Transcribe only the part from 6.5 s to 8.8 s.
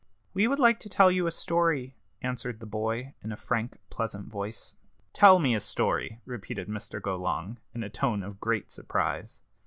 Mr. Golong, in a tone of great